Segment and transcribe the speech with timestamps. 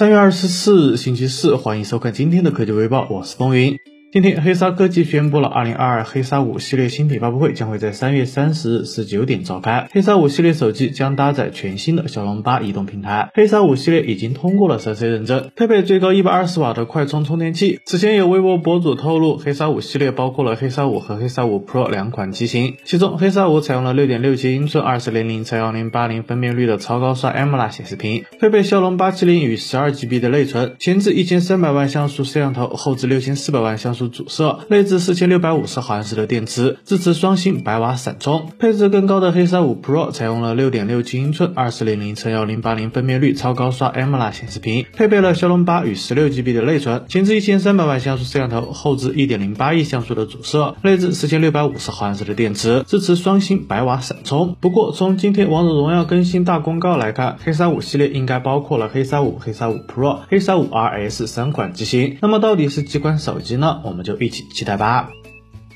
[0.00, 3.78] 三月二十四日，星期四，欢迎收看今天的科技微报，我是风云。
[4.12, 9.88] 今天，黑鲨科技宣布了2022黑鲨五系列新品发布会将会在三月三十日十九点召开。
[9.92, 13.30] 黑鲨五系列手机将搭载全新的骁龙八移动平台。
[13.34, 17.78] 黑鲨五系列已经通过了 3C 认证，配备最高一百二十瓦的快充充电器。
[17.86, 33.99] 此前有微博博主透露，黑鲨五系列包括了黑鲨五和黑鲨五 Pro 两款机型，其中黑鲨五采用了6.67英寸2000乘1080分辨率的超高刷 AMOLED 显示屏，配备骁龙八七零与 12GB 的内存，前置1300万像素摄像头，后置6400万像素。
[34.08, 38.50] 主摄内置四千六百五十毫安时的电池，支持双芯百瓦闪充。
[38.58, 54.56] 配置更高的黑鲨五 Pro 采用了六点六七英寸二四零零乘幺零八零分辨率超高刷 AMOLED 显示屏，配备了骁龙八与十六 GB 的内存，前置一千三百万像素摄像头，后置一点零八亿像素的主摄，内置四千六百五十毫安时的电池，支持双芯百瓦闪充。
[54.60, 62.18] 不过从今天王者荣耀更新大公告来看，黑鲨五系列应该包括了黑鲨五、黑鲨五 Pro、黑鲨五 RS 三款机型。
[62.20, 63.80] 那么到底是几款手机呢？
[63.90, 65.10] 我们就一起期待吧。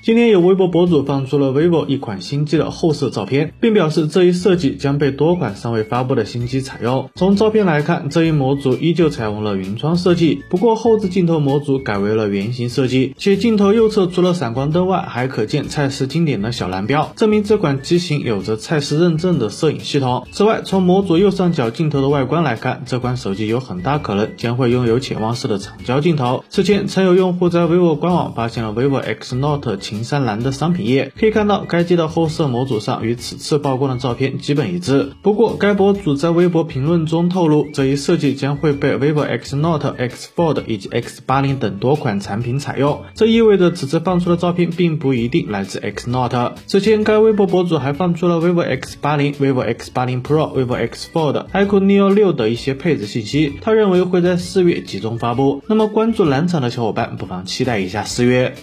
[0.05, 7.08] 今天有微博博主放出了 vivo 一款新机的后摄照片，并表示这一设计将被多款尚未发布的新机采用。
[7.14, 20.27] 从照片来看，这一模组依旧采用了云窗设计，不过后置镜头模组改为了圆形设计，且镜头右侧除了闪光灯外，还可见蔡司经典的小蓝标，证明这款机型有着蔡司认证的摄影系统。
[20.30, 26.44] 此外，从模组右上角镜头的外观来看，这款手机有很大可能将会拥有潜望式的长焦镜头。
[26.50, 35.12] 此前曾有用户在 vivo 官网发现了 vivo X Note 秦山蓝的商品页，可以看到该机的后摄模组上与此次曝光的照片基本一致。
[35.23, 43.03] 不过，该博主在微博评论中透露，这一设计将会被 vivo X Note、X Fold 以及 X 八零等多款产品采用。
[43.15, 46.56] 这意味着此次放出的照片并不一定来自 X Note。
[46.67, 53.53] 此前，该微博博主还放出了 vivo X 八零、vivo X 八零 Pro、vivo X Fold、iQOO Neo 六的一些配置信息。
[53.61, 55.62] 他认为会在四月集中发布。
[55.69, 58.54] 那么，关注蓝厂的小伙伴不妨期待一下四月。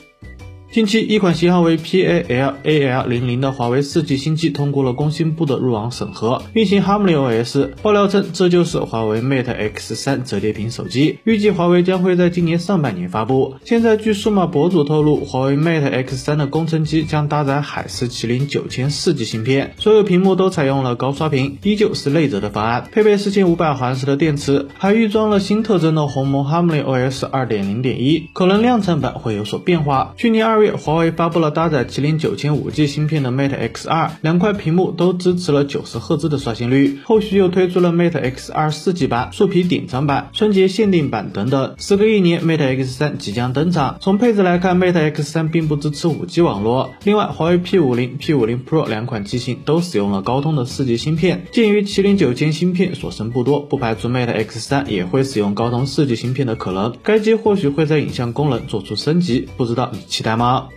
[0.71, 7.71] 近期，一款型号为 PAL-AL00 的华为四 G 新机通过了工信部的入网审核，运行 HarmonyOS。
[7.81, 13.55] 爆料称，这就是华为 Mate X3 折叠屏手机，预计华为将会在今年上半年发布。
[13.65, 30.13] 现在，据数码博主透露，华为 Mate X3 的工程机将搭载海思麒麟九千四 G 芯片，所有屏幕都采用了高刷屏，依旧是内折的方案，配备四千五百毫安时的电池，还预装了新特征的鸿蒙 HarmonyOS 2.0.1，可能量产版会有所变化。
[30.15, 30.60] 去年二。
[30.61, 36.99] 月，华为发布了搭载麒麟九千五 G 芯片的 Mate X2，两块屏幕都支持了九十赫兹的刷新率。
[37.03, 41.75] 后续又推出了 Mate X2 四 G 版、树皮典藏版、春节限定版等等。
[41.77, 43.97] 时隔一年，Mate X3 即将登场。
[43.99, 46.91] 从配置来看，Mate X3 并不支持五 G 网络。
[47.03, 51.45] 另外，华为 P50、P50 Pro 两款机型都使用了高通的四 G 芯片。
[51.51, 56.93] 鉴于麒麟九千芯片所剩不多，不排除 Mate X3 也会使用高通四 G 芯片的可能。
[57.03, 60.50] 该机或许会在影像功能做出升级，不知道你期待吗？
[60.53, 60.69] あ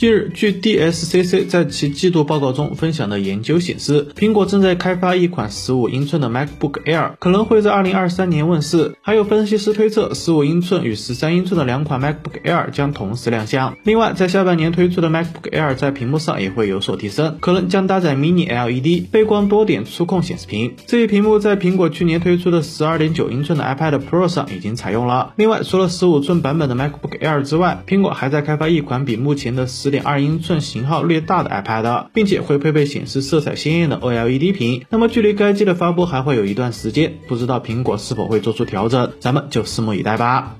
[0.00, 8.94] 近日，据 DSCC 在其季度报告中分享的研究显示，苹果正在开发一款15英寸的 MacBook Air，可能会在2023年问世。
[9.02, 13.76] 还有分析师推测，15英寸与13英寸的两款 MacBook Air 将同时亮相。
[13.84, 20.76] 另外，在下半年推出的 MacBook Air 在屏幕上也会有所提升，可能将搭载 Mini LED 背光多点触控显示屏。
[20.86, 25.34] 这一屏幕在苹果去年推出的12.9英寸的 iPad Pro 上已经采用了。
[25.36, 29.89] 另外，除了15寸版本的 MacBook Air 之外，苹果还在开发一款比目前的10。
[29.90, 34.84] 点二英寸型号略大的 iPad，并且会配备显示色彩鲜艳的 OLED 屏。
[34.90, 40.56] 那么距离该机的发布还会有一段时间，不知道苹果是否会做出调整，咱们就拭目以待吧。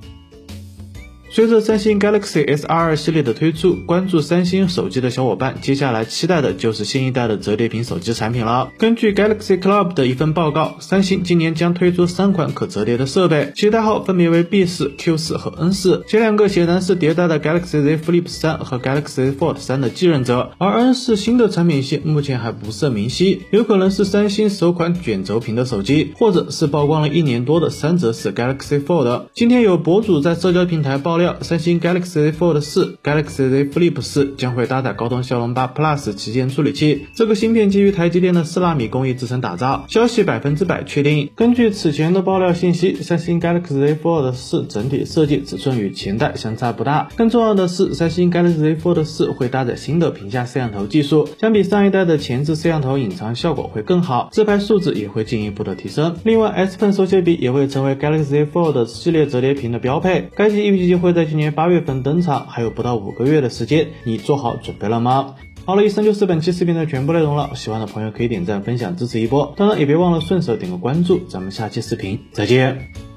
[1.33, 8.73] 随着三星 Galaxy S22 系列的推出，关注三星手机的小伙伴，接下来期待的就是新一代的折叠屏手机产品了。
[8.79, 16.03] 根据 Galaxy Club 的一份报告，三星今年将推出三款可折叠的设备，其代号分别为 B 四、Q 四和 N 四。
[16.09, 29.27] 前两个显然是迭代的 Galaxy Z Flip 三和 Galaxy Fold 三的继任者，而 N 四新的产品线目前还不甚明晰，有可能是三星首款卷轴屏的手机，或者是曝光了一年多的三折式 Galaxy Fold。
[29.33, 31.20] 今天有博主在社交平台爆。
[31.41, 41.31] 三星 Galaxy Z Fold 四、Galaxy Z Flip 四将会搭载高通骁龙八 Plus 旗舰处理器，这个芯片基于台积电的四纳米工艺制成打造，消息百分之百确定。
[41.37, 56.17] 根据此前的爆料信息，三星 Galaxy Z Fold 四整体设计尺寸与前代相差不大，更重要的是，三星 Galaxy Z Fold 四会搭载新的屏下摄像头技术，相比上一代的前置摄像头，隐藏效果会更好，自拍素质也会进一步的提升。
[56.25, 61.21] 另外，S Pen 手写笔也会成为 Galaxy Z Fold 系列折叠屏的标配，该机预计会会。
[61.21, 65.35] 在今年八月份登场，还有不到五个月的时间，你做好准备了吗？
[65.67, 67.51] 好了，以上就是本期视频的全部内容了。
[67.55, 71.21] 喜欢的朋友可以点赞、分享、支持一波，当然也别忘了顺手点个关注。
[71.29, 73.10] 咱们下期视频再见。